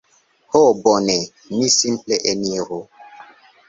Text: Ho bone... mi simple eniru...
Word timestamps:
Ho 0.55 0.61
bone... 0.85 1.19
mi 1.55 1.69
simple 1.77 2.21
eniru... 2.35 2.85